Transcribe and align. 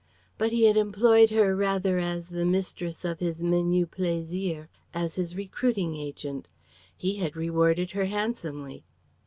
But 0.39 0.51
he 0.51 0.63
had 0.63 0.77
employed 0.77 1.29
her 1.29 1.55
rather 1.55 1.99
as 1.99 2.29
the 2.29 2.43
mistress 2.43 3.05
of 3.05 3.19
his 3.19 3.43
menus 3.43 3.85
plaisirs, 3.91 4.65
as 4.95 5.13
his 5.13 5.35
recruiting 5.35 5.95
agent. 5.95 6.47
He 6.97 7.17
had 7.17 7.35
rewarded 7.35 7.91
her 7.91 8.05
handsomely. 8.05 8.83